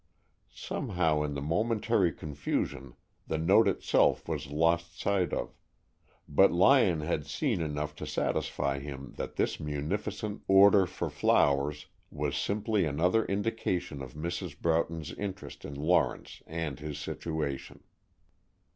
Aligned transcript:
Somehow 0.55 1.21
in 1.21 1.35
the 1.35 1.43
momentary 1.43 2.11
confusion 2.11 2.95
the 3.27 3.37
note 3.37 3.67
itself 3.67 4.27
was 4.27 4.49
lost 4.49 4.99
sight 4.99 5.31
of, 5.31 5.53
but 6.27 6.51
Lyon 6.51 7.01
had 7.01 7.27
seen 7.27 7.61
enough 7.61 7.93
to 7.97 8.07
satisfy 8.07 8.79
him 8.79 9.13
that 9.17 9.35
this 9.35 9.59
munificent 9.59 10.41
order 10.47 10.87
for 10.87 11.11
flowers 11.11 11.85
was 12.09 12.35
simply 12.35 12.83
another 12.83 13.25
indication 13.25 14.01
of 14.01 14.15
Mrs. 14.15 14.59
Broughton's 14.59 15.11
interest 15.13 15.65
in 15.65 15.75
Lawrence 15.75 16.41
and 16.47 16.79
his 16.79 16.97
situation. 16.97 17.83